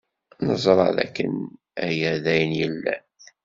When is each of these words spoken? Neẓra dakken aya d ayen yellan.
Neẓra 0.45 0.87
dakken 0.97 1.33
aya 1.87 2.11
d 2.23 2.25
ayen 2.33 2.51
yellan. 2.59 3.03